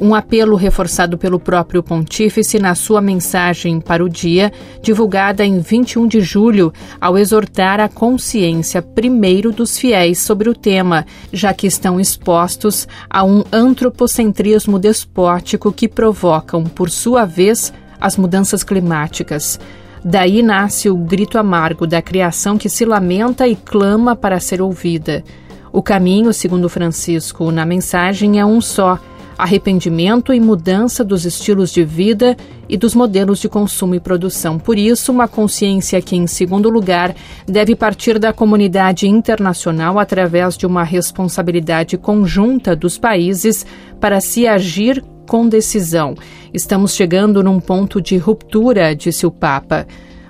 Um 0.00 0.12
apelo 0.12 0.56
reforçado 0.56 1.16
pelo 1.16 1.38
próprio 1.38 1.82
pontífice 1.82 2.58
na 2.58 2.74
sua 2.74 3.00
mensagem 3.00 3.80
para 3.80 4.04
o 4.04 4.08
dia, 4.08 4.52
divulgada 4.82 5.44
em 5.44 5.60
21 5.60 6.08
de 6.08 6.20
julho, 6.20 6.72
ao 7.00 7.16
exortar 7.16 7.78
a 7.78 7.88
consciência 7.88 8.82
primeiro 8.82 9.52
dos 9.52 9.78
fiéis 9.78 10.18
sobre 10.18 10.48
o 10.48 10.54
tema, 10.54 11.06
já 11.32 11.54
que 11.54 11.66
estão 11.66 12.00
expostos 12.00 12.88
a 13.08 13.22
um 13.22 13.44
antropocentrismo 13.52 14.80
despótico 14.80 15.72
que 15.72 15.88
provocam, 15.88 16.64
por 16.64 16.90
sua 16.90 17.24
vez, 17.24 17.72
as 18.00 18.16
mudanças 18.16 18.64
climáticas. 18.64 19.60
Daí 20.04 20.42
nasce 20.42 20.90
o 20.90 20.96
grito 20.96 21.38
amargo 21.38 21.86
da 21.86 22.02
criação 22.02 22.58
que 22.58 22.68
se 22.68 22.84
lamenta 22.84 23.46
e 23.46 23.54
clama 23.54 24.16
para 24.16 24.40
ser 24.40 24.60
ouvida. 24.60 25.24
O 25.72 25.82
caminho, 25.82 26.32
segundo 26.32 26.68
Francisco, 26.68 27.50
na 27.50 27.64
mensagem 27.64 28.38
é 28.38 28.44
um 28.44 28.60
só 28.60 28.98
arrependimento 29.36 30.32
e 30.32 30.40
mudança 30.40 31.04
dos 31.04 31.24
estilos 31.24 31.72
de 31.72 31.84
vida 31.84 32.36
e 32.68 32.76
dos 32.76 32.94
modelos 32.94 33.38
de 33.40 33.48
consumo 33.48 33.94
e 33.94 34.00
produção. 34.00 34.58
Por 34.58 34.78
isso, 34.78 35.12
uma 35.12 35.28
consciência 35.28 36.00
que, 36.00 36.16
em 36.16 36.26
segundo 36.26 36.70
lugar, 36.70 37.14
deve 37.46 37.74
partir 37.74 38.18
da 38.18 38.32
comunidade 38.32 39.06
internacional 39.06 39.98
através 39.98 40.56
de 40.56 40.66
uma 40.66 40.82
responsabilidade 40.82 41.98
conjunta 41.98 42.74
dos 42.74 42.98
países 42.98 43.66
para 44.00 44.20
se 44.20 44.46
agir 44.46 45.04
com 45.26 45.48
decisão. 45.48 46.14
Estamos 46.52 46.94
chegando 46.94 47.42
num 47.42 47.60
ponto 47.60 48.00
de 48.00 48.16
ruptura, 48.16 48.94
disse 48.94 49.26
o 49.26 49.30
Papa. 49.30 49.86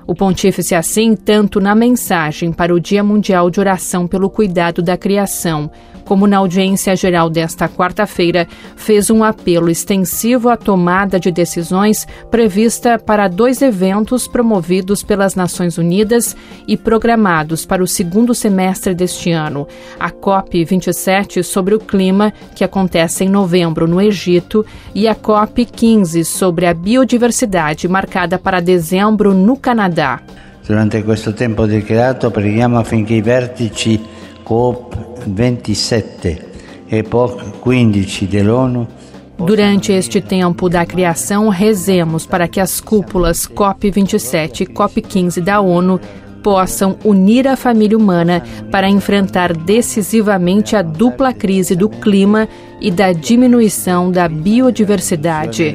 O 0.06 0.14
pontífice, 0.14 0.74
assim, 0.74 1.16
tanto 1.16 1.60
na 1.60 1.74
mensagem 1.74 2.52
para 2.52 2.74
o 2.74 2.80
Dia 2.80 3.02
Mundial 3.02 3.48
de 3.50 3.58
Oração 3.58 4.06
pelo 4.06 4.28
Cuidado 4.28 4.82
da 4.82 4.96
Criação, 4.96 5.70
como 6.04 6.26
na 6.26 6.38
audiência 6.38 6.94
geral 6.94 7.30
desta 7.30 7.68
quarta-feira, 7.68 8.46
fez 8.76 9.10
um 9.10 9.24
apelo 9.24 9.70
extensivo 9.70 10.48
à 10.48 10.56
tomada 10.56 11.18
de 11.18 11.30
decisões 11.30 12.06
prevista 12.30 12.98
para 12.98 13.28
dois 13.28 13.62
eventos 13.62 14.28
promovidos 14.28 15.02
pelas 15.02 15.34
Nações 15.34 15.78
Unidas 15.78 16.36
e 16.68 16.76
programados 16.76 17.64
para 17.64 17.82
o 17.82 17.86
segundo 17.86 18.34
semestre 18.34 18.94
deste 18.94 19.30
ano: 19.30 19.66
a 19.98 20.10
COP27 20.10 21.42
sobre 21.42 21.74
o 21.74 21.80
clima, 21.80 22.32
que 22.54 22.64
acontece 22.64 23.24
em 23.24 23.28
novembro 23.28 23.88
no 23.88 24.00
Egito, 24.00 24.64
e 24.94 25.08
a 25.08 25.14
COP15 25.14 26.24
sobre 26.24 26.66
a 26.66 26.74
biodiversidade, 26.74 27.88
marcada 27.88 28.38
para 28.38 28.60
dezembro 28.60 29.32
no 29.32 29.56
Canadá. 29.56 29.93
Durante 30.66 31.02
questo 31.04 31.32
tempo 31.32 31.66
di 31.66 31.82
creato 31.82 32.30
preghiamo 32.30 32.78
affinché 32.78 33.14
i 33.14 33.22
vertici 33.22 34.00
COP27 34.46 36.38
e 36.86 37.02
POC15 37.02 38.28
dell'ONU 38.28 38.86
Durante 39.36 39.92
este 39.92 40.20
tempo 40.20 40.68
da 40.68 40.86
criação, 40.86 41.48
rezemos 41.48 42.24
para 42.24 42.46
que 42.46 42.60
as 42.60 42.80
cúpulas 42.80 43.48
COP27 43.48 44.60
e 44.60 44.66
COP15 44.66 45.40
da 45.40 45.60
ONU 45.60 46.00
possam 46.42 46.96
unir 47.04 47.48
a 47.48 47.56
família 47.56 47.96
humana 47.96 48.42
para 48.70 48.88
enfrentar 48.88 49.52
decisivamente 49.56 50.76
a 50.76 50.82
dupla 50.82 51.32
crise 51.32 51.74
do 51.74 51.88
clima 51.88 52.46
e 52.80 52.90
da 52.90 53.12
diminuição 53.12 54.10
da 54.10 54.28
biodiversidade. 54.28 55.74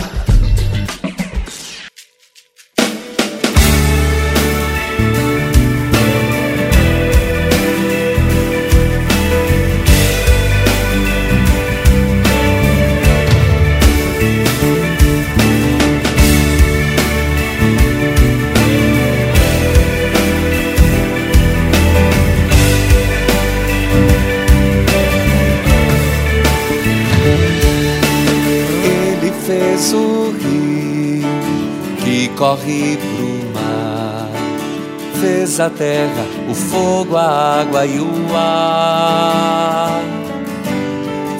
A 35.61 35.69
terra, 35.69 36.25
o 36.49 36.55
fogo, 36.55 37.15
a 37.15 37.61
água 37.61 37.85
e 37.85 37.99
o 37.99 38.11
ar. 38.35 40.01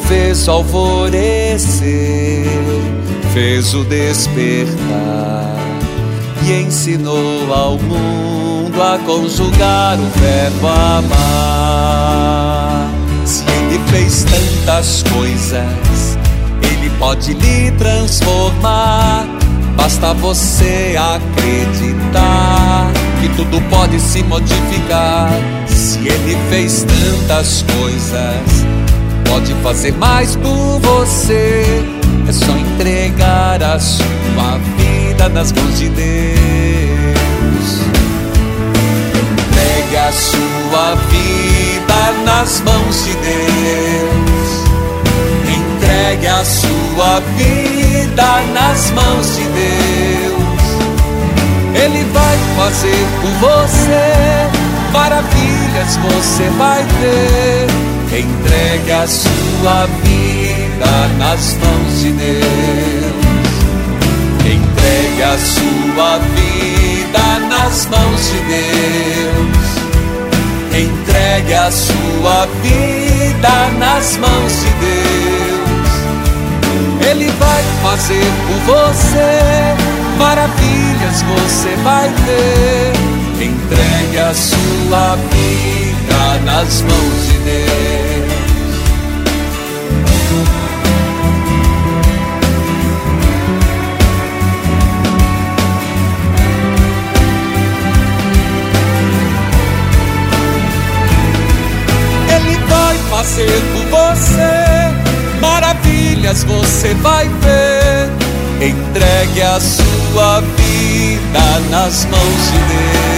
Fez 0.07 0.47
o 0.47 0.51
alvorecer, 0.51 2.45
fez 3.33 3.73
o 3.73 3.83
despertar 3.85 5.55
e 6.45 6.53
ensinou 6.61 7.51
ao 7.53 7.79
mundo 7.79 8.81
a 8.81 8.99
conjugar 8.99 9.97
o 9.99 10.05
verbo 10.19 10.67
amar. 10.67 11.09
Se 13.25 13.43
ele 13.43 13.79
fez 13.89 14.23
tantas 14.23 15.03
coisas, 15.03 16.17
ele 16.61 16.91
pode 16.99 17.33
lhe 17.33 17.71
transformar 17.71 19.40
Basta 19.81 20.13
você 20.13 20.95
acreditar 20.95 22.91
que 23.19 23.27
tudo 23.29 23.59
pode 23.67 23.99
se 23.99 24.21
modificar. 24.21 25.31
Se 25.65 25.97
ele 26.07 26.37
fez 26.51 26.83
tantas 26.83 27.63
coisas, 27.63 28.65
pode 29.27 29.55
fazer 29.63 29.91
mais 29.93 30.35
por 30.35 30.79
você. 30.81 31.83
É 32.29 32.31
só 32.31 32.51
entregar 32.51 33.63
a 33.63 33.79
sua 33.79 34.59
vida 34.77 35.27
nas 35.29 35.51
mãos 35.51 35.79
de 35.79 35.89
Deus. 35.89 36.05
Entregue 39.15 39.97
a 39.97 40.11
sua 40.11 40.95
vida 41.09 42.23
nas 42.23 42.61
mãos 42.61 43.03
de 43.03 43.13
Deus. 43.13 44.61
Entregue 45.49 46.27
a 46.27 46.45
sua 46.45 47.19
vida 47.35 47.90
nas 48.53 48.91
mãos 48.91 49.35
de 49.35 49.43
Deus. 49.43 50.61
Ele 51.73 52.03
vai 52.13 52.37
fazer 52.57 53.07
por 53.21 53.49
você 53.49 54.51
maravilhas, 54.91 55.97
você 55.97 56.49
vai 56.57 56.83
ver. 56.83 57.67
Entregue 58.17 58.91
a 58.91 59.07
sua 59.07 59.87
vida 60.03 61.07
nas 61.17 61.55
mãos 61.55 62.01
de 62.01 62.11
Deus. 62.11 63.31
Entregue 64.45 65.23
a 65.23 65.37
sua 65.37 66.19
vida 66.35 67.39
nas 67.47 67.85
mãos 67.85 68.31
de 68.31 68.39
Deus. 68.39 69.71
Entregue 70.73 71.53
a 71.53 71.71
sua 71.71 72.47
vida 72.61 73.79
nas 73.79 74.17
mãos 74.17 74.53
de 74.61 74.69
Deus. 74.85 75.30
Ele 77.09 77.29
vai 77.31 77.63
fazer 77.83 78.25
por 78.47 78.75
você 78.75 79.91
maravilhas, 80.17 81.21
você 81.23 81.75
vai 81.83 82.09
ver. 82.09 82.93
Entregue 83.43 84.17
a 84.19 84.33
sua 84.33 85.15
vida 85.15 86.39
nas 86.45 86.81
mãos 86.81 87.27
de 87.27 87.37
Deus. 87.39 88.31
Ele 102.35 102.57
vai 102.67 102.97
fazer 103.09 103.61
por 103.73 103.85
você 103.89 104.70
maravilhas 106.31 106.43
você 106.43 106.93
vai 106.95 107.27
ver. 107.27 108.09
Entregue 108.61 109.41
a 109.41 109.59
sua 109.59 110.41
vida 110.41 111.59
nas 111.69 112.05
mãos 112.05 112.51
de 112.51 112.57
Deus. 112.69 113.11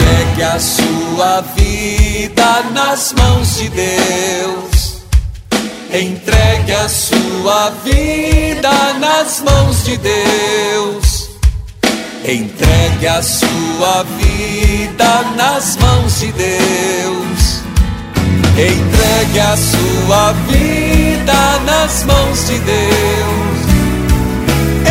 Entregue 0.00 0.42
a 0.42 0.60
sua 0.60 1.42
vida 1.56 2.62
nas 2.72 3.12
mãos 3.12 3.56
de 3.56 3.68
Deus. 3.68 5.02
Entregue 5.92 6.72
a 6.72 6.88
sua 6.88 7.70
vida 7.84 8.94
nas 8.98 9.40
mãos 9.40 9.84
de 9.84 9.96
Deus. 9.96 11.30
Entregue 12.26 13.06
a 13.06 13.22
sua 13.22 14.04
vida 14.16 15.24
nas 15.36 15.76
mãos 15.76 16.20
de 16.20 16.32
Deus. 16.32 17.43
Entregue 18.56 19.40
a 19.40 19.56
sua 19.56 20.32
vida 20.48 21.58
nas 21.66 22.04
mãos 22.04 22.46
de 22.46 22.58
Deus. 22.60 23.58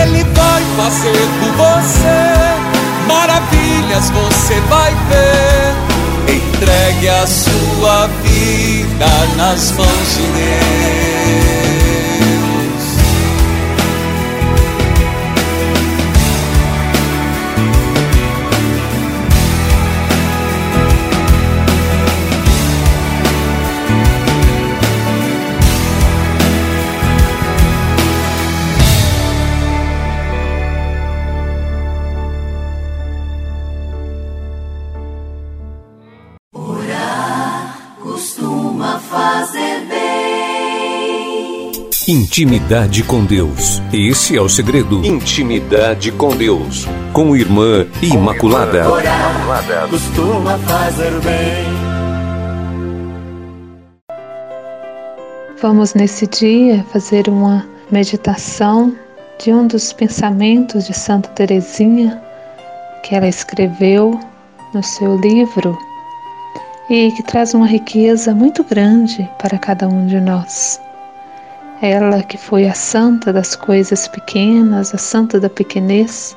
Ele 0.01 0.23
vai 0.35 0.63
fazer 0.75 1.27
por 1.39 1.51
você 1.55 2.43
maravilhas, 3.07 4.09
você 4.09 4.59
vai 4.69 4.91
ver. 5.07 6.35
Entregue 6.35 7.07
a 7.07 7.25
sua 7.25 8.07
vida 8.23 9.35
nas 9.37 9.71
mãos 9.71 10.17
de 10.17 10.23
Deus. 10.23 11.62
Intimidade 42.05 43.01
com 43.01 43.23
Deus. 43.23 43.81
Esse 43.93 44.35
é 44.35 44.41
o 44.41 44.49
segredo. 44.49 45.05
Intimidade 45.05 46.11
com 46.11 46.35
Deus. 46.35 46.85
Com 47.13 47.33
Irmã 47.33 47.87
Imaculada. 48.01 48.89
Orar 48.91 49.87
costuma 49.89 50.57
fazer 50.57 51.11
bem. 51.21 51.63
Vamos 55.61 55.93
nesse 55.93 56.27
dia 56.27 56.85
fazer 56.91 57.29
uma 57.29 57.65
meditação 57.89 58.93
de 59.41 59.53
um 59.53 59.65
dos 59.65 59.93
pensamentos 59.93 60.85
de 60.85 60.93
Santa 60.93 61.29
Teresinha 61.29 62.21
que 63.01 63.15
ela 63.15 63.29
escreveu 63.29 64.19
no 64.73 64.83
seu 64.83 65.15
livro 65.15 65.77
e 66.89 67.13
que 67.13 67.23
traz 67.23 67.53
uma 67.53 67.65
riqueza 67.65 68.35
muito 68.35 68.61
grande 68.61 69.25
para 69.41 69.57
cada 69.57 69.87
um 69.87 70.05
de 70.05 70.19
nós. 70.19 70.81
Ela 71.83 72.23
que 72.23 72.37
foi 72.37 72.65
a 72.65 72.73
santa 72.73 73.33
das 73.33 73.57
coisas 73.57 74.07
pequenas, 74.07 74.95
a 74.95 74.97
santa 74.97 75.37
da 75.37 75.49
pequenez, 75.49 76.33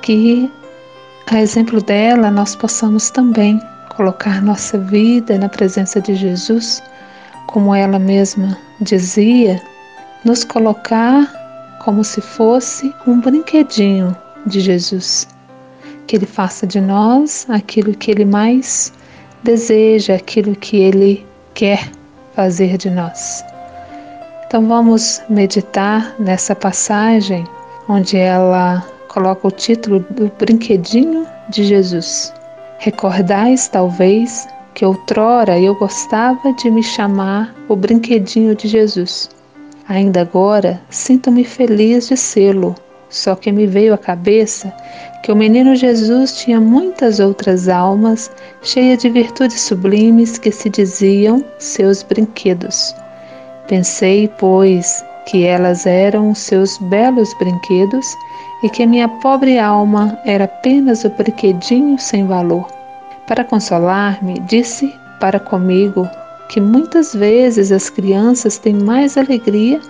que 0.00 0.50
a 1.26 1.38
exemplo 1.42 1.82
dela 1.82 2.30
nós 2.30 2.56
possamos 2.56 3.10
também 3.10 3.60
colocar 3.94 4.40
nossa 4.40 4.78
vida 4.78 5.36
na 5.36 5.50
presença 5.50 6.00
de 6.00 6.14
Jesus, 6.14 6.82
como 7.46 7.74
ela 7.74 7.98
mesma 7.98 8.56
dizia, 8.80 9.60
nos 10.24 10.44
colocar 10.44 11.30
como 11.84 12.02
se 12.02 12.22
fosse 12.22 12.90
um 13.06 13.20
brinquedinho 13.20 14.16
de 14.46 14.60
Jesus. 14.60 15.28
Que 16.06 16.16
Ele 16.16 16.24
faça 16.24 16.66
de 16.66 16.80
nós 16.80 17.44
aquilo 17.50 17.94
que 17.94 18.10
Ele 18.10 18.24
mais 18.24 18.94
deseja, 19.42 20.14
aquilo 20.14 20.56
que 20.56 20.78
Ele 20.78 21.26
quer 21.52 21.90
fazer 22.34 22.78
de 22.78 22.88
nós. 22.88 23.44
Então 24.48 24.66
vamos 24.66 25.20
meditar 25.28 26.14
nessa 26.18 26.56
passagem 26.56 27.44
onde 27.86 28.16
ela 28.16 28.82
coloca 29.06 29.46
o 29.46 29.50
título 29.50 30.00
do 30.08 30.32
brinquedinho 30.38 31.26
de 31.50 31.64
Jesus. 31.64 32.32
Recordais, 32.78 33.68
talvez, 33.68 34.48
que 34.72 34.86
outrora 34.86 35.60
eu 35.60 35.74
gostava 35.74 36.50
de 36.54 36.70
me 36.70 36.82
chamar 36.82 37.54
o 37.68 37.76
brinquedinho 37.76 38.54
de 38.54 38.68
Jesus. 38.68 39.28
Ainda 39.86 40.22
agora 40.22 40.80
sinto-me 40.88 41.44
feliz 41.44 42.08
de 42.08 42.16
sê-lo, 42.16 42.74
só 43.10 43.34
que 43.34 43.52
me 43.52 43.66
veio 43.66 43.92
à 43.92 43.98
cabeça 43.98 44.74
que 45.22 45.30
o 45.30 45.36
menino 45.36 45.76
Jesus 45.76 46.38
tinha 46.38 46.58
muitas 46.58 47.20
outras 47.20 47.68
almas 47.68 48.30
cheias 48.62 49.02
de 49.02 49.10
virtudes 49.10 49.60
sublimes 49.60 50.38
que 50.38 50.50
se 50.50 50.70
diziam 50.70 51.44
seus 51.58 52.02
brinquedos. 52.02 52.94
Pensei, 53.68 54.28
pois, 54.38 55.04
que 55.26 55.44
elas 55.44 55.84
eram 55.84 56.34
seus 56.34 56.78
belos 56.78 57.34
brinquedos 57.34 58.16
e 58.62 58.70
que 58.70 58.86
minha 58.86 59.08
pobre 59.08 59.58
alma 59.58 60.18
era 60.24 60.44
apenas 60.44 61.04
o 61.04 61.10
brinquedinho 61.10 61.98
sem 61.98 62.26
valor. 62.26 62.66
Para 63.26 63.44
consolar-me, 63.44 64.40
disse 64.40 64.92
para 65.20 65.38
comigo 65.38 66.08
que 66.48 66.60
muitas 66.62 67.14
vezes 67.14 67.70
as 67.70 67.90
crianças 67.90 68.56
têm 68.56 68.72
mais 68.72 69.18
alegria 69.18 69.80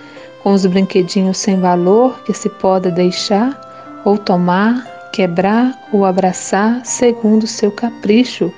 com 0.43 0.53
os 0.53 0.67
brinquedinhos 0.67 1.39
sem 1.39 1.61
valor 1.61 2.21
que 2.25 2.33
se 2.33 2.49
pode 2.49 2.91
deixar 2.91 3.57
ou 4.05 4.19
tomar, 4.19 4.85
quebrar 5.13 5.73
ou 5.93 6.05
abraçar 6.05 6.85
segundo 6.85 7.47
seu 7.47 7.71
capricho, 7.71 8.53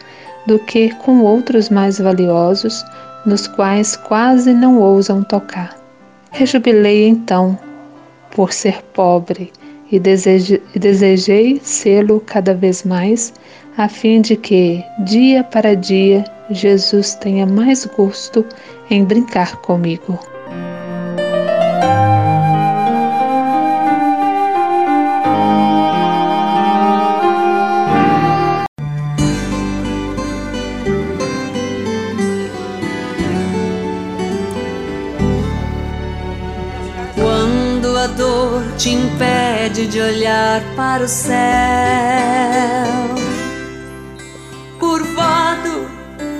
do 0.46 0.58
que 0.58 0.94
com 0.94 1.20
outros 1.20 1.68
mais 1.68 1.98
valiosos 1.98 2.82
nos 3.26 3.46
quais 3.46 3.96
quase 3.96 4.52
não 4.52 4.78
ousam 4.78 5.22
tocar. 5.22 5.76
Rejubilei 6.30 7.08
então 7.08 7.58
por 8.30 8.52
ser 8.52 8.82
pobre 8.92 9.52
e 9.90 9.98
desejei, 9.98 11.60
sê-lo 11.62 12.20
cada 12.20 12.54
vez 12.54 12.84
mais, 12.84 13.32
a 13.76 13.88
fim 13.88 14.20
de 14.20 14.36
que, 14.36 14.84
dia 15.00 15.42
para 15.42 15.74
dia, 15.74 16.24
Jesus 16.50 17.14
tenha 17.14 17.44
mais 17.46 17.84
gosto 17.86 18.44
em 18.88 19.04
brincar 19.04 19.56
comigo. 19.56 20.18
De 39.86 40.00
olhar 40.00 40.62
para 40.76 41.04
o 41.04 41.08
céu. 41.08 41.34
Curvado 44.78 45.90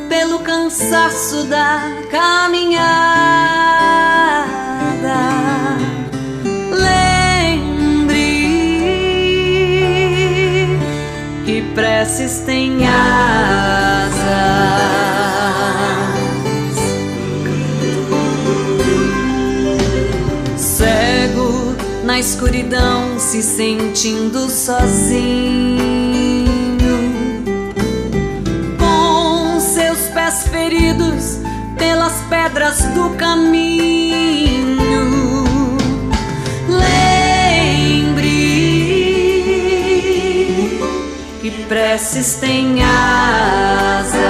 pelo 0.08 0.40
cansaço 0.40 1.44
da 1.44 1.80
caminhada. 2.10 2.80
Lembre 6.72 8.16
que 11.44 11.62
preces 11.74 12.40
têm 12.40 12.86
asas. 12.86 13.79
Escuridão 22.20 23.18
se 23.18 23.42
sentindo 23.42 24.50
sozinho, 24.50 25.80
com 28.78 29.58
seus 29.58 29.98
pés 30.12 30.42
feridos 30.48 31.38
pelas 31.78 32.12
pedras 32.28 32.82
do 32.94 33.08
caminho. 33.16 34.68
Lembre 36.68 38.28
que 41.40 41.50
preces 41.66 42.34
têm 42.34 42.82
asas. 42.82 44.20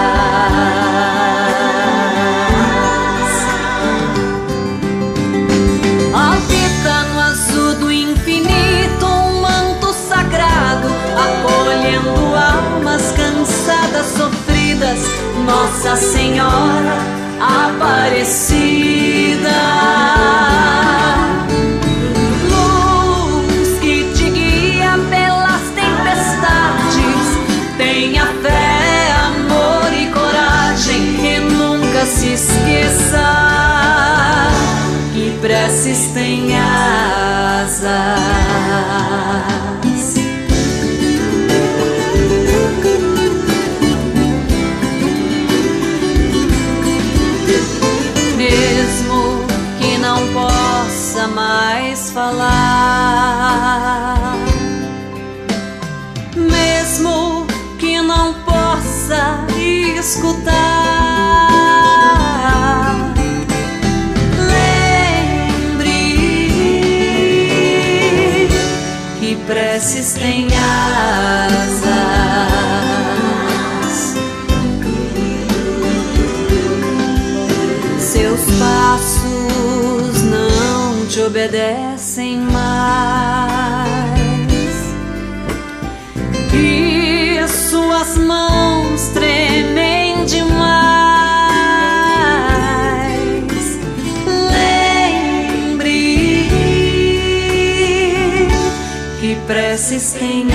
Nossa 15.70 15.94
Senhora 15.94 16.98
Aparecida. 17.40 18.58
Luz 22.50 23.78
que 23.80 24.02
te 24.12 24.30
guia 24.30 24.98
pelas 25.08 25.62
tempestades, 25.76 27.38
tenha 27.78 28.26
fé, 28.42 29.12
amor 29.28 29.92
e 29.92 30.06
coragem 30.08 31.02
e 31.24 31.38
nunca 31.38 32.04
se 32.04 32.32
esqueça 32.32 33.28
que 35.14 35.38
preces 35.40 36.10
tem. 36.12 36.29
te 81.20 81.24
obedecem 81.24 82.38
mais. 82.38 83.90
E 86.54 87.46
suas 87.48 88.16
mãos 88.16 89.08
tremem 89.08 90.24
demais. 90.24 90.80
Lembre 95.68 96.48
que 99.20 99.36
preces 99.46 100.12
têm 100.12 100.49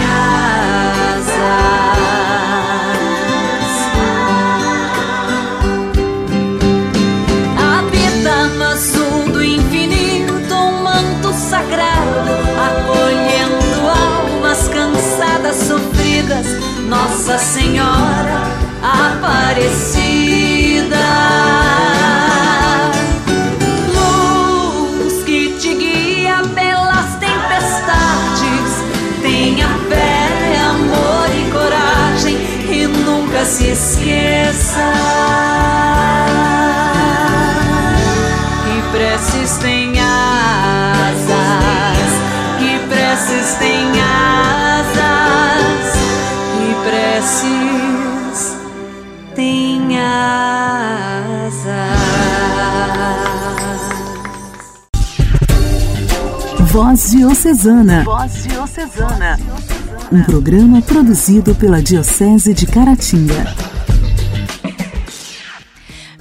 passar. 34.75 36.25
Que 38.63 38.81
preces 38.91 39.57
tem 39.57 39.93
asas, 39.99 41.27
que 42.59 42.79
preces 42.87 43.55
tem 43.57 44.01
asas, 44.01 44.95
que 46.57 46.75
preces 46.89 48.57
tem 49.35 49.97
asas. 49.97 50.35
Voz 56.71 57.11
Diocesana. 57.11 58.03
Voz 58.03 58.43
Diocesana. 58.43 59.39
Um 60.11 60.21
programa 60.23 60.81
produzido 60.81 61.55
pela 61.55 61.81
Diocese 61.81 62.53
de 62.53 62.67
Caratinga. 62.67 63.64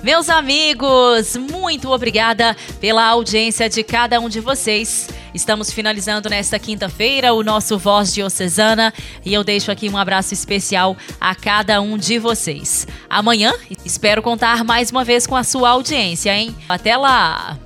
Meus 0.05 0.29
amigos, 0.29 1.35
muito 1.35 1.91
obrigada 1.91 2.55
pela 2.79 3.07
audiência 3.07 3.71
de 3.71 3.83
cada 3.83 4.21
um 4.21 4.29
de 4.29 4.39
vocês. 4.39 5.09
Estamos 5.33 5.73
finalizando 5.73 6.29
nesta 6.29 6.59
quinta-feira 6.59 7.33
o 7.33 7.43
nosso 7.43 7.79
Voz 7.79 8.13
Diocesana 8.13 8.93
e 9.25 9.33
eu 9.33 9.43
deixo 9.43 9.73
aqui 9.73 9.89
um 9.89 9.97
abraço 9.97 10.35
especial 10.35 10.95
a 11.19 11.35
cada 11.35 11.81
um 11.81 11.97
de 11.97 12.19
vocês. 12.19 12.87
Amanhã 13.09 13.55
espero 13.83 14.21
contar 14.21 14.63
mais 14.63 14.91
uma 14.91 15.05
vez 15.05 15.27
com 15.27 15.37
a 15.37 15.43
sua 15.43 15.71
audiência, 15.71 16.37
hein? 16.37 16.55
Até 16.69 16.99
lá! 16.99 17.59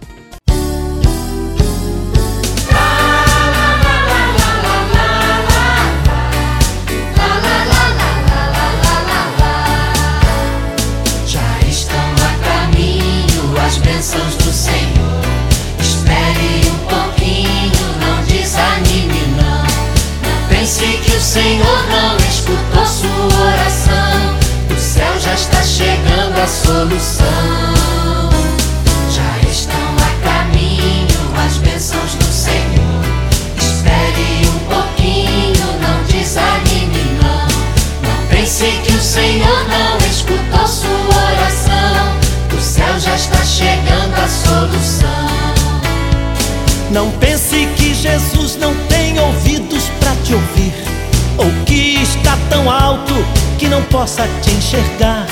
possa 53.98 54.28
te 54.42 54.52
enxergar. 54.52 55.26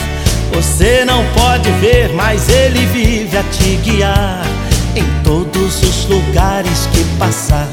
Você 0.52 1.04
não 1.04 1.24
pode 1.34 1.70
ver, 1.80 2.12
mas 2.14 2.48
ele 2.48 2.84
vive 2.86 3.38
a 3.38 3.44
te 3.44 3.76
guiar 3.76 4.42
em 4.96 5.04
todos 5.22 5.82
os 5.84 6.06
lugares 6.06 6.88
que 6.92 7.04
passar. 7.16 7.68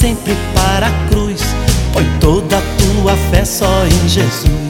sempre 0.00 0.34
para 0.54 0.86
a 0.86 1.08
cruz. 1.08 1.42
Põe 1.92 2.06
toda 2.20 2.56
a 2.56 2.62
tua 2.78 3.14
fé 3.30 3.44
só 3.44 3.84
em 3.84 4.08
Jesus. 4.08 4.69